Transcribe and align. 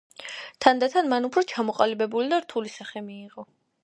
თანდათან 0.65 1.11
მან 1.11 1.27
უფრო 1.29 1.43
ჩამოყალიბებული 1.51 2.31
და 2.31 2.39
რთული 2.47 2.73
სახე 2.77 3.05
მიიღო. 3.11 3.47